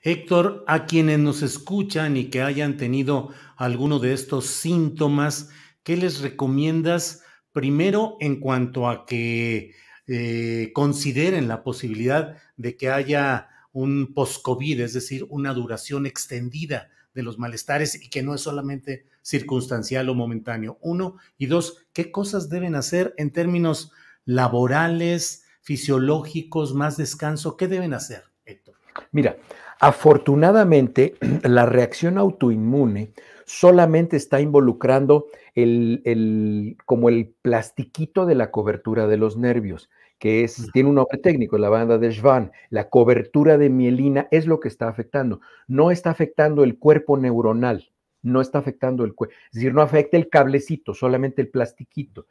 Héctor, 0.02 0.64
a 0.66 0.86
quienes 0.86 1.20
nos 1.20 1.42
escuchan 1.42 2.16
y 2.16 2.24
que 2.24 2.42
hayan 2.42 2.76
tenido 2.76 3.30
alguno 3.56 4.00
de 4.00 4.12
estos 4.12 4.46
síntomas, 4.46 5.50
¿qué 5.84 5.96
les 5.96 6.20
recomiendas 6.20 7.24
primero 7.52 8.16
en 8.18 8.40
cuanto 8.40 8.88
a 8.88 9.06
que 9.06 9.74
eh, 10.06 10.70
consideren 10.74 11.48
la 11.48 11.62
posibilidad 11.62 12.36
de 12.56 12.76
que 12.76 12.90
haya 12.90 13.48
un 13.72 14.12
post-COVID, 14.14 14.80
es 14.80 14.92
decir, 14.92 15.26
una 15.28 15.54
duración 15.54 16.06
extendida 16.06 16.90
de 17.14 17.22
los 17.22 17.38
malestares 17.38 17.94
y 18.02 18.10
que 18.10 18.22
no 18.22 18.34
es 18.34 18.40
solamente 18.40 19.06
circunstancial 19.22 20.08
o 20.08 20.14
momentáneo? 20.14 20.78
Uno, 20.80 21.16
y 21.38 21.46
dos, 21.46 21.86
¿qué 21.92 22.10
cosas 22.10 22.48
deben 22.48 22.74
hacer 22.74 23.14
en 23.16 23.30
términos 23.30 23.92
laborales, 24.24 25.44
fisiológicos, 25.60 26.74
más 26.74 26.96
descanso? 26.96 27.56
¿Qué 27.56 27.68
deben 27.68 27.94
hacer, 27.94 28.24
Héctor? 28.44 28.74
Mira, 29.10 29.36
Afortunadamente, 29.82 31.16
la 31.42 31.66
reacción 31.66 32.16
autoinmune 32.16 33.14
solamente 33.52 34.16
está 34.16 34.40
involucrando 34.40 35.26
el, 35.54 36.00
el, 36.04 36.78
como 36.86 37.10
el 37.10 37.34
plastiquito 37.42 38.24
de 38.24 38.34
la 38.34 38.50
cobertura 38.50 39.06
de 39.06 39.18
los 39.18 39.36
nervios, 39.36 39.90
que 40.18 40.42
es, 40.42 40.70
tiene 40.72 40.88
un 40.88 40.94
nombre 40.94 41.18
técnico, 41.18 41.58
la 41.58 41.68
banda 41.68 41.98
de 41.98 42.10
Schwann. 42.12 42.52
La 42.70 42.88
cobertura 42.88 43.58
de 43.58 43.68
mielina 43.68 44.26
es 44.30 44.46
lo 44.46 44.58
que 44.58 44.68
está 44.68 44.88
afectando. 44.88 45.40
No 45.68 45.90
está 45.90 46.10
afectando 46.10 46.64
el 46.64 46.78
cuerpo 46.78 47.18
neuronal, 47.18 47.92
no 48.22 48.40
está 48.40 48.58
afectando 48.58 49.04
el 49.04 49.14
cuerpo. 49.14 49.34
Es 49.46 49.56
decir, 49.56 49.74
no 49.74 49.82
afecta 49.82 50.16
el 50.16 50.30
cablecito, 50.30 50.94
solamente 50.94 51.42
el 51.42 51.48
plastiquito. 51.48 52.26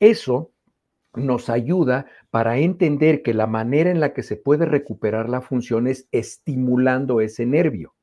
Eso 0.00 0.50
nos 1.14 1.50
ayuda 1.50 2.06
para 2.30 2.58
entender 2.58 3.22
que 3.22 3.34
la 3.34 3.46
manera 3.46 3.90
en 3.90 4.00
la 4.00 4.12
que 4.12 4.24
se 4.24 4.36
puede 4.36 4.66
recuperar 4.66 5.28
la 5.28 5.40
función 5.40 5.86
es 5.86 6.08
estimulando 6.10 7.20
ese 7.20 7.46
nervio. 7.46 7.94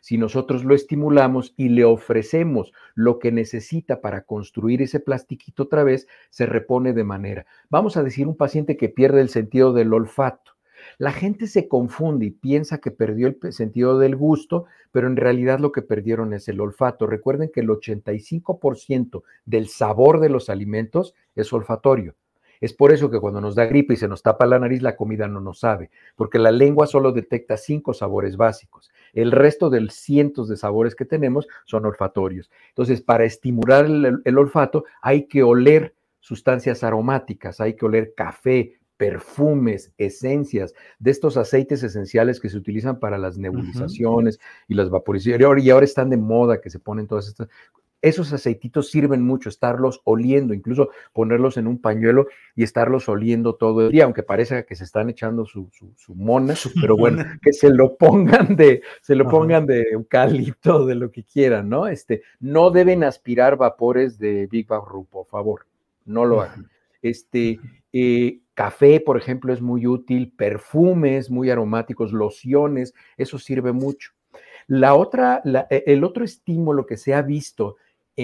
Si 0.00 0.18
nosotros 0.18 0.64
lo 0.64 0.74
estimulamos 0.74 1.54
y 1.56 1.68
le 1.68 1.84
ofrecemos 1.84 2.72
lo 2.94 3.18
que 3.18 3.32
necesita 3.32 4.00
para 4.00 4.22
construir 4.22 4.82
ese 4.82 5.00
plastiquito 5.00 5.64
otra 5.64 5.84
vez, 5.84 6.06
se 6.30 6.46
repone 6.46 6.92
de 6.92 7.04
manera. 7.04 7.46
Vamos 7.68 7.96
a 7.96 8.02
decir 8.02 8.26
un 8.26 8.36
paciente 8.36 8.76
que 8.76 8.88
pierde 8.88 9.20
el 9.20 9.28
sentido 9.28 9.72
del 9.72 9.92
olfato. 9.92 10.52
La 10.98 11.12
gente 11.12 11.46
se 11.46 11.68
confunde 11.68 12.26
y 12.26 12.30
piensa 12.30 12.78
que 12.78 12.90
perdió 12.90 13.28
el 13.28 13.52
sentido 13.52 13.98
del 13.98 14.16
gusto, 14.16 14.64
pero 14.92 15.06
en 15.06 15.16
realidad 15.16 15.58
lo 15.58 15.72
que 15.72 15.82
perdieron 15.82 16.32
es 16.32 16.48
el 16.48 16.60
olfato. 16.60 17.06
Recuerden 17.06 17.50
que 17.52 17.60
el 17.60 17.68
85% 17.68 19.22
del 19.44 19.68
sabor 19.68 20.20
de 20.20 20.30
los 20.30 20.48
alimentos 20.48 21.14
es 21.34 21.52
olfatorio 21.52 22.14
Es 22.60 22.72
por 22.72 22.92
eso 22.92 23.10
que 23.10 23.20
cuando 23.20 23.40
nos 23.40 23.54
da 23.54 23.66
gripe 23.66 23.94
y 23.94 23.96
se 23.96 24.08
nos 24.08 24.22
tapa 24.22 24.46
la 24.46 24.58
nariz, 24.58 24.82
la 24.82 24.96
comida 24.96 25.26
no 25.28 25.40
nos 25.40 25.60
sabe, 25.60 25.90
porque 26.14 26.38
la 26.38 26.50
lengua 26.50 26.86
solo 26.86 27.12
detecta 27.12 27.56
cinco 27.56 27.94
sabores 27.94 28.36
básicos. 28.36 28.90
El 29.12 29.32
resto 29.32 29.70
de 29.70 29.88
cientos 29.90 30.48
de 30.48 30.56
sabores 30.56 30.94
que 30.94 31.04
tenemos 31.04 31.48
son 31.64 31.86
olfatorios. 31.86 32.50
Entonces, 32.68 33.00
para 33.00 33.24
estimular 33.24 33.86
el, 33.86 34.20
el 34.24 34.38
olfato 34.38 34.84
hay 35.02 35.26
que 35.26 35.42
oler 35.42 35.94
sustancias 36.20 36.84
aromáticas, 36.84 37.60
hay 37.60 37.74
que 37.74 37.86
oler 37.86 38.14
café, 38.14 38.80
perfumes, 39.00 39.94
esencias, 39.96 40.74
de 40.98 41.10
estos 41.10 41.38
aceites 41.38 41.82
esenciales 41.82 42.38
que 42.38 42.50
se 42.50 42.58
utilizan 42.58 42.98
para 42.98 43.16
las 43.16 43.38
nebulizaciones 43.38 44.38
y 44.68 44.74
las 44.74 44.90
vaporizaciones. 44.90 45.64
Y 45.64 45.70
ahora 45.70 45.86
están 45.86 46.10
de 46.10 46.18
moda 46.18 46.60
que 46.60 46.68
se 46.68 46.80
ponen 46.80 47.06
todas 47.06 47.26
estas. 47.26 47.48
Esos 48.02 48.32
aceititos 48.32 48.90
sirven 48.90 49.22
mucho, 49.22 49.48
estarlos 49.48 50.00
oliendo, 50.04 50.54
incluso 50.54 50.90
ponerlos 51.12 51.56
en 51.56 51.66
un 51.66 51.78
pañuelo 51.78 52.26
y 52.56 52.62
estarlos 52.62 53.08
oliendo 53.08 53.56
todo 53.56 53.86
el 53.86 53.92
día, 53.92 54.04
aunque 54.04 54.22
parezca 54.22 54.64
que 54.64 54.74
se 54.74 54.84
están 54.84 55.10
echando 55.10 55.44
su, 55.44 55.70
mona, 56.14 56.54
pero 56.80 56.96
bueno, 56.96 57.24
que 57.42 57.52
se 57.52 57.70
lo 57.70 57.96
pongan 57.96 58.56
de, 58.56 58.82
se 59.02 59.14
lo 59.14 59.28
pongan 59.28 59.66
de 59.66 59.82
eucalipto, 59.92 60.86
de 60.86 60.94
lo 60.94 61.10
que 61.10 61.24
quieran, 61.24 61.68
¿no? 61.68 61.86
Este, 61.86 62.22
no 62.38 62.70
deben 62.70 63.04
aspirar 63.04 63.56
vapores 63.56 64.18
de 64.18 64.46
Big 64.46 64.68
Ru, 64.68 65.06
por 65.06 65.26
favor, 65.26 65.66
no 66.04 66.24
lo 66.24 66.40
hagan. 66.40 66.70
Este, 67.02 67.58
eh, 67.92 68.40
café, 68.54 69.00
por 69.00 69.16
ejemplo, 69.16 69.52
es 69.52 69.60
muy 69.60 69.86
útil, 69.86 70.32
perfumes 70.36 71.30
muy 71.30 71.50
aromáticos, 71.50 72.12
lociones, 72.12 72.94
eso 73.16 73.38
sirve 73.38 73.72
mucho. 73.72 74.12
La 74.66 74.94
otra, 74.94 75.42
e, 75.70 75.84
el 75.86 76.04
otro 76.04 76.24
estímulo 76.24 76.86
que 76.86 76.96
se 76.96 77.14
ha 77.14 77.22
visto 77.22 77.76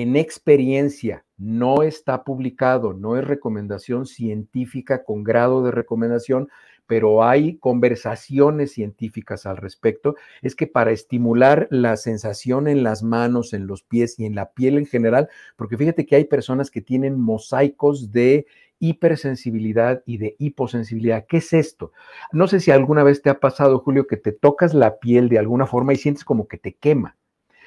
en 0.03 0.15
experiencia, 0.15 1.25
no 1.39 1.83
está 1.83 2.23
publicado, 2.23 2.93
no 2.93 3.17
es 3.17 3.25
recomendación 3.25 4.05
científica 4.05 5.05
con 5.05 5.25
grado 5.25 5.63
de 5.63 5.71
recomendación, 5.71 6.49
pero 6.87 7.25
hay 7.25 7.57
conversaciones 7.57 8.73
científicas 8.73 9.47
al 9.47 9.57
respecto, 9.57 10.15
es 10.43 10.55
que 10.55 10.67
para 10.67 10.91
estimular 10.91 11.67
la 11.71 11.97
sensación 11.97 12.69
en 12.69 12.83
las 12.83 13.03
manos, 13.03 13.55
en 13.55 13.67
los 13.67 13.83
pies 13.83 14.19
y 14.19 14.27
en 14.27 14.35
la 14.35 14.53
piel 14.53 14.77
en 14.77 14.85
general, 14.85 15.31
porque 15.57 15.79
fíjate 15.79 16.05
que 16.05 16.17
hay 16.17 16.27
personas 16.27 16.71
que 16.71 16.83
tienen 16.83 17.19
mosaicos 17.19 18.13
de 18.13 18.47
hipersensibilidad 18.79 20.03
y 20.05 20.19
de 20.19 20.37
hiposensibilidad. 20.39 21.25
¿Qué 21.27 21.39
es 21.39 21.55
esto? 21.55 21.93
No 22.33 22.49
sé 22.49 22.61
si 22.61 22.71
alguna 22.71 23.03
vez 23.03 23.23
te 23.23 23.31
ha 23.31 23.41
pasado, 23.41 23.79
Julio, 23.79 24.07
que 24.07 24.19
te 24.19 24.33
tocas 24.33 24.75
la 24.75 24.99
piel 24.99 25.31
de 25.31 25.39
alguna 25.39 25.67
forma 25.67 25.95
y 25.95 25.97
sientes 25.97 26.23
como 26.23 26.47
que 26.49 26.59
te 26.59 26.75
quema. 26.75 27.17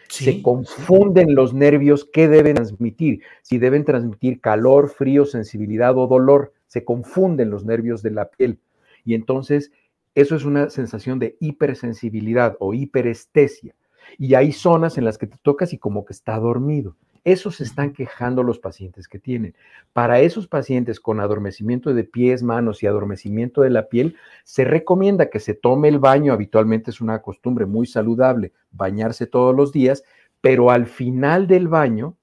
Se 0.09 0.41
confunden 0.41 1.35
los 1.35 1.53
nervios 1.53 2.09
qué 2.11 2.27
deben 2.27 2.55
transmitir, 2.55 3.21
si 3.43 3.59
deben 3.59 3.85
transmitir 3.85 4.41
calor, 4.41 4.89
frío, 4.89 5.25
sensibilidad 5.25 5.97
o 5.97 6.07
dolor, 6.07 6.53
se 6.67 6.83
confunden 6.83 7.49
los 7.49 7.63
nervios 7.63 8.01
de 8.01 8.11
la 8.11 8.29
piel. 8.29 8.59
Y 9.05 9.13
entonces 9.13 9.71
eso 10.15 10.35
es 10.35 10.45
una 10.45 10.69
sensación 10.69 11.19
de 11.19 11.37
hipersensibilidad 11.39 12.57
o 12.59 12.73
hiperestesia. 12.73 13.75
Y 14.17 14.33
hay 14.33 14.51
zonas 14.51 14.97
en 14.97 15.05
las 15.05 15.17
que 15.17 15.27
te 15.27 15.37
tocas 15.41 15.73
y 15.73 15.77
como 15.77 16.03
que 16.05 16.13
está 16.13 16.37
dormido. 16.39 16.95
Eso 17.23 17.51
se 17.51 17.63
están 17.63 17.93
quejando 17.93 18.43
los 18.43 18.59
pacientes 18.59 19.07
que 19.07 19.19
tienen. 19.19 19.55
Para 19.93 20.19
esos 20.19 20.47
pacientes 20.47 20.99
con 20.99 21.19
adormecimiento 21.19 21.93
de 21.93 22.03
pies, 22.03 22.43
manos 22.43 22.83
y 22.83 22.87
adormecimiento 22.87 23.61
de 23.61 23.69
la 23.69 23.89
piel, 23.89 24.15
se 24.43 24.63
recomienda 24.63 25.29
que 25.29 25.39
se 25.39 25.53
tome 25.53 25.87
el 25.87 25.99
baño. 25.99 26.33
Habitualmente 26.33 26.91
es 26.91 27.01
una 27.01 27.21
costumbre 27.21 27.65
muy 27.65 27.87
saludable 27.87 28.53
bañarse 28.71 29.27
todos 29.27 29.55
los 29.55 29.71
días, 29.71 30.03
pero 30.41 30.71
al 30.71 30.85
final 30.85 31.47
del 31.47 31.67
baño 31.67 32.15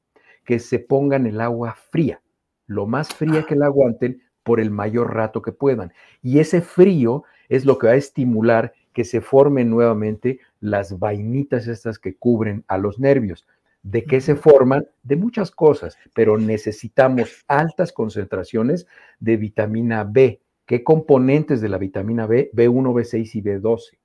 que 0.44 0.58
se 0.58 0.78
pongan 0.78 1.26
el 1.26 1.40
agua 1.40 1.76
fría, 1.90 2.22
lo 2.66 2.86
más 2.86 3.08
fría 3.08 3.44
que 3.44 3.56
la 3.56 3.66
aguanten 3.66 4.22
por 4.42 4.60
el 4.60 4.70
mayor 4.70 5.12
rato 5.14 5.42
que 5.42 5.52
puedan. 5.52 5.92
Y 6.22 6.38
ese 6.38 6.60
frío 6.60 7.24
es 7.48 7.64
lo 7.64 7.78
que 7.78 7.88
va 7.88 7.94
a 7.94 7.96
estimular 7.96 8.72
que 8.92 9.04
se 9.04 9.20
formen 9.20 9.68
nuevamente 9.68 10.40
las 10.60 10.98
vainitas 10.98 11.66
estas 11.66 11.98
que 11.98 12.16
cubren 12.16 12.64
a 12.68 12.78
los 12.78 12.98
nervios. 12.98 13.46
¿De 13.86 14.04
qué 14.04 14.20
se 14.20 14.34
forman? 14.34 14.88
De 15.04 15.14
muchas 15.14 15.52
cosas, 15.52 15.96
pero 16.12 16.36
necesitamos 16.38 17.44
altas 17.46 17.92
concentraciones 17.92 18.88
de 19.20 19.36
vitamina 19.36 20.02
B. 20.02 20.40
¿Qué 20.66 20.82
componentes 20.82 21.60
de 21.60 21.68
la 21.68 21.78
vitamina 21.78 22.26
B? 22.26 22.50
B1, 22.52 22.92
B6 22.92 23.36
y 23.36 23.42
B12. 23.42 23.96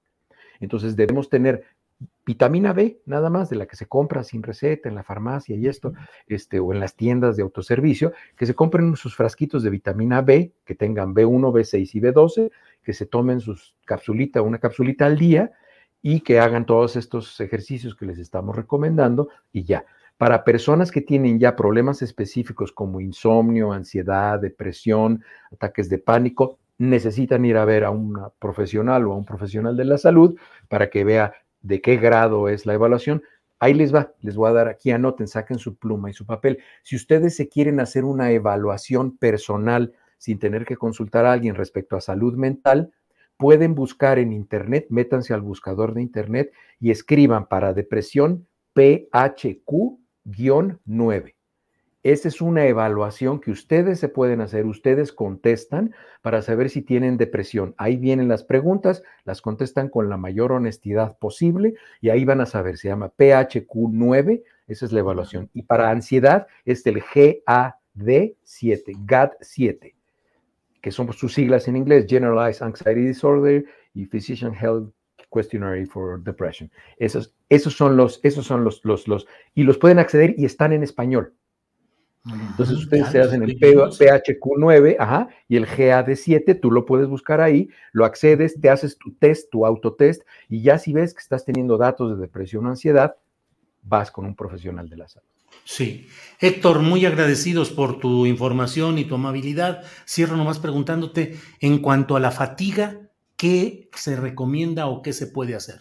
Entonces 0.59 0.95
debemos 0.95 1.29
tener 1.29 1.63
vitamina 2.23 2.73
B, 2.73 3.01
nada 3.07 3.31
más, 3.31 3.49
de 3.49 3.55
la 3.55 3.65
que 3.65 3.75
se 3.75 3.87
compra 3.87 4.23
sin 4.23 4.43
receta 4.43 4.87
en 4.87 4.93
la 4.93 5.01
farmacia 5.01 5.55
y 5.55 5.65
esto, 5.65 5.93
este, 6.27 6.59
o 6.59 6.71
en 6.73 6.79
las 6.79 6.95
tiendas 6.95 7.35
de 7.35 7.41
autoservicio, 7.41 8.13
que 8.37 8.45
se 8.45 8.53
compren 8.53 8.95
sus 8.95 9.15
frasquitos 9.15 9.63
de 9.63 9.71
vitamina 9.71 10.21
B, 10.21 10.53
que 10.63 10.75
tengan 10.75 11.15
B1, 11.15 11.51
B6 11.51 11.89
y 11.95 12.01
B12, 12.01 12.51
que 12.83 12.93
se 12.93 13.07
tomen 13.07 13.39
sus 13.39 13.75
capsulitas, 13.85 14.43
una 14.43 14.59
capsulita 14.59 15.07
al 15.07 15.17
día, 15.17 15.53
y 16.01 16.21
que 16.21 16.39
hagan 16.39 16.65
todos 16.65 16.95
estos 16.95 17.39
ejercicios 17.39 17.95
que 17.95 18.05
les 18.05 18.17
estamos 18.17 18.55
recomendando 18.55 19.29
y 19.51 19.63
ya. 19.63 19.85
Para 20.17 20.43
personas 20.43 20.91
que 20.91 21.01
tienen 21.01 21.39
ya 21.39 21.55
problemas 21.55 22.01
específicos 22.01 22.71
como 22.71 23.01
insomnio, 23.01 23.71
ansiedad, 23.71 24.39
depresión, 24.39 25.23
ataques 25.51 25.89
de 25.89 25.97
pánico, 25.97 26.59
necesitan 26.77 27.45
ir 27.45 27.57
a 27.57 27.65
ver 27.65 27.83
a 27.83 27.91
un 27.91 28.19
profesional 28.39 29.07
o 29.07 29.13
a 29.13 29.17
un 29.17 29.25
profesional 29.25 29.77
de 29.77 29.85
la 29.85 29.97
salud 29.97 30.37
para 30.67 30.89
que 30.89 31.03
vea 31.03 31.33
de 31.61 31.81
qué 31.81 31.97
grado 31.97 32.49
es 32.49 32.65
la 32.65 32.73
evaluación. 32.73 33.23
Ahí 33.59 33.73
les 33.75 33.93
va, 33.93 34.13
les 34.21 34.35
voy 34.35 34.49
a 34.49 34.53
dar 34.53 34.67
aquí, 34.67 34.91
anoten, 34.91 35.27
saquen 35.27 35.59
su 35.59 35.75
pluma 35.75 36.09
y 36.09 36.13
su 36.13 36.25
papel. 36.25 36.59
Si 36.81 36.95
ustedes 36.95 37.35
se 37.35 37.47
quieren 37.47 37.79
hacer 37.79 38.03
una 38.03 38.31
evaluación 38.31 39.17
personal 39.17 39.93
sin 40.17 40.39
tener 40.39 40.65
que 40.65 40.77
consultar 40.77 41.25
a 41.25 41.33
alguien 41.33 41.55
respecto 41.55 41.95
a 41.95 42.01
salud 42.01 42.35
mental, 42.35 42.91
pueden 43.41 43.73
buscar 43.73 44.19
en 44.19 44.31
Internet, 44.33 44.85
métanse 44.91 45.33
al 45.33 45.41
buscador 45.41 45.95
de 45.95 46.03
Internet 46.03 46.51
y 46.79 46.91
escriban 46.91 47.47
para 47.47 47.73
depresión 47.73 48.47
PHQ-9. 48.75 51.33
Esa 52.03 52.27
es 52.27 52.39
una 52.39 52.67
evaluación 52.67 53.39
que 53.39 53.49
ustedes 53.49 53.99
se 53.99 54.09
pueden 54.09 54.41
hacer, 54.41 54.67
ustedes 54.67 55.11
contestan 55.11 55.95
para 56.21 56.43
saber 56.43 56.69
si 56.69 56.83
tienen 56.83 57.17
depresión. 57.17 57.73
Ahí 57.79 57.97
vienen 57.97 58.27
las 58.27 58.43
preguntas, 58.43 59.01
las 59.23 59.41
contestan 59.41 59.89
con 59.89 60.07
la 60.07 60.17
mayor 60.17 60.51
honestidad 60.51 61.17
posible 61.17 61.73
y 61.99 62.09
ahí 62.09 62.25
van 62.25 62.41
a 62.41 62.45
saber, 62.45 62.77
se 62.77 62.89
llama 62.89 63.11
PHQ9, 63.17 64.43
esa 64.67 64.85
es 64.85 64.91
la 64.91 64.99
evaluación. 64.99 65.49
Y 65.55 65.63
para 65.63 65.89
ansiedad 65.89 66.45
es 66.63 66.85
el 66.85 67.01
GAD7, 67.01 67.73
GAD7 69.03 69.95
que 70.81 70.91
son 70.91 71.11
sus 71.13 71.33
siglas 71.33 71.67
en 71.67 71.77
inglés, 71.77 72.05
Generalized 72.07 72.63
Anxiety 72.63 73.01
Disorder 73.01 73.65
y 73.93 74.05
Physician 74.05 74.53
Health 74.53 74.91
Questionnaire 75.33 75.85
for 75.85 76.21
Depression. 76.21 76.69
Esos, 76.97 77.33
esos 77.49 77.75
son 77.75 77.95
los, 77.95 78.19
esos 78.23 78.45
son 78.45 78.63
los, 78.63 78.81
los, 78.83 79.07
los, 79.07 79.27
y 79.53 79.63
los 79.63 79.77
pueden 79.77 79.99
acceder 79.99 80.35
y 80.37 80.45
están 80.45 80.73
en 80.73 80.83
español. 80.83 81.33
Entonces 82.23 82.77
ustedes 82.77 83.07
se 83.07 83.19
hacen 83.19 83.41
el 83.41 83.57
PHQ9 83.57 84.95
ajá, 84.99 85.29
y 85.47 85.57
el 85.57 85.65
GAD7, 85.65 86.59
tú 86.59 86.69
lo 86.69 86.85
puedes 86.85 87.07
buscar 87.07 87.41
ahí, 87.41 87.69
lo 87.93 88.05
accedes, 88.05 88.61
te 88.61 88.69
haces 88.69 88.97
tu 88.97 89.11
test, 89.13 89.49
tu 89.49 89.65
autotest, 89.65 90.21
y 90.47 90.61
ya 90.61 90.77
si 90.77 90.93
ves 90.93 91.15
que 91.15 91.21
estás 91.21 91.45
teniendo 91.45 91.77
datos 91.77 92.15
de 92.15 92.21
depresión 92.21 92.67
o 92.67 92.69
ansiedad, 92.69 93.15
vas 93.81 94.11
con 94.11 94.25
un 94.25 94.35
profesional 94.35 94.87
de 94.87 94.97
la 94.97 95.07
salud. 95.07 95.27
Sí. 95.63 96.07
Héctor, 96.39 96.79
muy 96.79 97.05
agradecidos 97.05 97.69
por 97.69 97.99
tu 97.99 98.25
información 98.25 98.97
y 98.97 99.05
tu 99.05 99.15
amabilidad. 99.15 99.83
Cierro 100.07 100.35
nomás 100.35 100.59
preguntándote, 100.59 101.37
en 101.59 101.79
cuanto 101.79 102.15
a 102.15 102.19
la 102.19 102.31
fatiga, 102.31 103.09
¿qué 103.37 103.89
se 103.93 104.15
recomienda 104.15 104.87
o 104.87 105.01
qué 105.01 105.13
se 105.13 105.27
puede 105.27 105.55
hacer? 105.55 105.79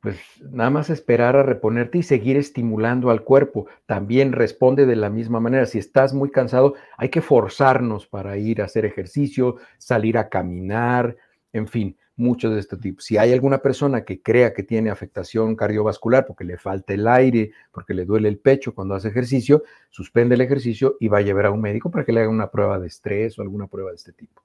Pues 0.00 0.18
nada 0.52 0.70
más 0.70 0.88
esperar 0.88 1.34
a 1.34 1.42
reponerte 1.42 1.98
y 1.98 2.02
seguir 2.04 2.36
estimulando 2.36 3.10
al 3.10 3.24
cuerpo. 3.24 3.66
También 3.86 4.32
responde 4.32 4.86
de 4.86 4.94
la 4.94 5.10
misma 5.10 5.40
manera. 5.40 5.66
Si 5.66 5.78
estás 5.78 6.14
muy 6.14 6.30
cansado, 6.30 6.74
hay 6.96 7.08
que 7.08 7.20
forzarnos 7.20 8.06
para 8.06 8.36
ir 8.36 8.62
a 8.62 8.66
hacer 8.66 8.84
ejercicio, 8.84 9.56
salir 9.78 10.16
a 10.16 10.28
caminar, 10.28 11.16
en 11.52 11.66
fin 11.66 11.96
muchos 12.16 12.54
de 12.54 12.60
este 12.60 12.76
tipo. 12.76 13.00
Si 13.00 13.18
hay 13.18 13.32
alguna 13.32 13.58
persona 13.58 14.04
que 14.04 14.22
crea 14.22 14.54
que 14.54 14.62
tiene 14.62 14.90
afectación 14.90 15.54
cardiovascular 15.54 16.26
porque 16.26 16.44
le 16.44 16.56
falta 16.56 16.94
el 16.94 17.06
aire, 17.06 17.52
porque 17.70 17.94
le 17.94 18.04
duele 18.04 18.28
el 18.28 18.38
pecho 18.38 18.74
cuando 18.74 18.94
hace 18.94 19.08
ejercicio, 19.08 19.62
suspende 19.90 20.34
el 20.34 20.40
ejercicio 20.40 20.96
y 20.98 21.08
va 21.08 21.18
a 21.18 21.22
llevar 21.22 21.46
a 21.46 21.50
un 21.50 21.60
médico 21.60 21.90
para 21.90 22.04
que 22.04 22.12
le 22.12 22.20
haga 22.20 22.30
una 22.30 22.50
prueba 22.50 22.78
de 22.78 22.86
estrés 22.86 23.38
o 23.38 23.42
alguna 23.42 23.66
prueba 23.66 23.90
de 23.90 23.96
este 23.96 24.12
tipo. 24.12 24.42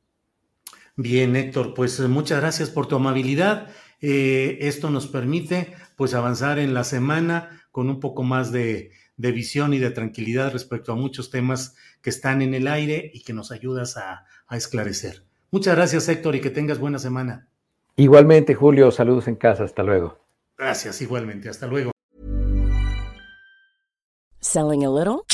Bien, 0.97 1.35
Héctor, 1.35 1.73
pues 1.73 1.99
eh, 1.99 2.07
muchas 2.07 2.41
gracias 2.41 2.69
por 2.69 2.87
tu 2.87 2.97
amabilidad. 2.97 3.69
Eh, 4.01 4.57
esto 4.61 4.89
nos 4.89 5.07
permite 5.07 5.73
pues 5.95 6.13
avanzar 6.13 6.59
en 6.59 6.73
la 6.73 6.83
semana 6.83 7.65
con 7.71 7.89
un 7.89 7.99
poco 7.99 8.23
más 8.23 8.51
de, 8.51 8.91
visión 9.15 9.73
y 9.73 9.79
de 9.79 9.91
tranquilidad 9.91 10.51
respecto 10.51 10.91
a 10.91 10.95
muchos 10.95 11.29
temas 11.29 11.75
que 12.01 12.09
están 12.09 12.41
en 12.41 12.53
el 12.55 12.67
aire 12.67 13.11
y 13.13 13.21
que 13.23 13.33
nos 13.33 13.51
ayudas 13.51 13.95
a 13.95 14.25
esclarecer. 14.49 15.23
Muchas 15.51 15.75
gracias, 15.75 16.07
Héctor, 16.07 16.35
y 16.35 16.41
que 16.41 16.49
tengas 16.49 16.79
buena 16.79 16.97
semana. 16.97 17.50
Igualmente, 17.97 18.55
Julio, 18.55 18.91
saludos 18.91 19.27
en 19.27 19.35
casa, 19.35 19.63
hasta 19.63 19.83
luego. 19.83 20.17
Gracias, 20.57 21.01
igualmente, 21.01 21.49
hasta 21.49 21.67
luego. 21.67 21.91
Selling 24.39 24.83
a 24.83 24.89
little 24.89 25.25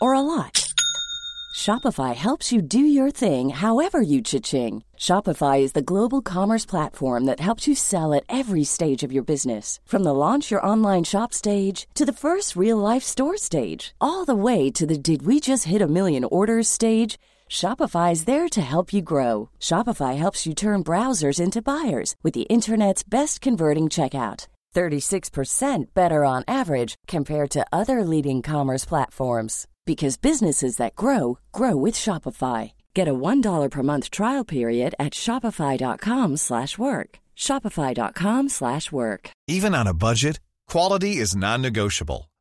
or 0.00 0.14
a 0.14 0.20
lot? 0.20 0.72
Shopify 1.56 2.14
helps 2.14 2.52
you 2.52 2.60
do 2.60 2.78
your 2.78 3.10
thing 3.10 3.48
however 3.48 4.00
you 4.02 4.20
cha-ching. 4.20 4.84
Shopify 4.98 5.60
is 5.60 5.72
the 5.72 5.82
global 5.82 6.20
commerce 6.20 6.66
platform 6.66 7.24
that 7.24 7.40
helps 7.40 7.66
you 7.66 7.74
sell 7.74 8.12
at 8.12 8.24
every 8.28 8.62
stage 8.62 9.02
of 9.02 9.10
your 9.10 9.24
business. 9.24 9.80
From 9.86 10.02
the 10.04 10.12
launch 10.12 10.50
your 10.50 10.64
online 10.64 11.04
shop 11.04 11.32
stage 11.32 11.88
to 11.94 12.04
the 12.04 12.12
first 12.12 12.56
real 12.56 12.76
life 12.76 13.02
store 13.02 13.38
stage, 13.38 13.94
all 14.00 14.26
the 14.26 14.34
way 14.34 14.70
to 14.70 14.86
the 14.86 14.98
did 14.98 15.22
we 15.22 15.40
just 15.40 15.64
hit 15.64 15.80
a 15.80 15.88
million 15.88 16.24
orders 16.24 16.68
stage. 16.68 17.16
Shopify 17.50 18.12
is 18.12 18.24
there 18.24 18.48
to 18.48 18.60
help 18.60 18.92
you 18.92 19.02
grow. 19.02 19.50
Shopify 19.60 20.16
helps 20.16 20.46
you 20.46 20.54
turn 20.54 20.84
browsers 20.84 21.40
into 21.40 21.60
buyers 21.62 22.14
with 22.22 22.34
the 22.34 22.46
internet's 22.48 23.02
best 23.02 23.40
converting 23.40 23.88
checkout. 23.88 24.46
36% 24.74 25.94
better 25.94 26.22
on 26.22 26.44
average 26.46 26.94
compared 27.08 27.50
to 27.50 27.66
other 27.72 28.04
leading 28.04 28.42
commerce 28.42 28.84
platforms 28.84 29.66
because 29.86 30.18
businesses 30.18 30.76
that 30.76 30.94
grow 30.94 31.38
grow 31.50 31.74
with 31.76 31.94
Shopify. 31.94 32.72
Get 32.92 33.08
a 33.08 33.14
$1 33.14 33.70
per 33.70 33.82
month 33.82 34.10
trial 34.10 34.44
period 34.44 34.94
at 34.98 35.14
shopify.com/work. 35.14 37.18
shopify.com/work. 37.36 39.30
Even 39.48 39.74
on 39.74 39.86
a 39.86 39.94
budget, 39.94 40.40
quality 40.68 41.16
is 41.24 41.36
non-negotiable. 41.36 42.28